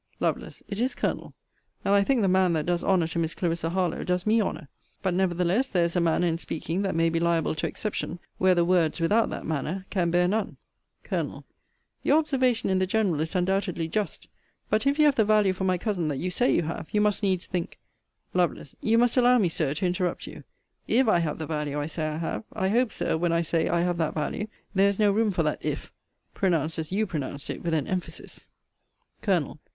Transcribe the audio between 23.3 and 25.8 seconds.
I say I have that value, there is no room for that